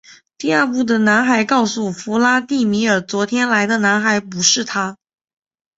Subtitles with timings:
[0.39, 4.97] 第二幕的男孩告诉弗拉第米尔昨天来的男孩不是他。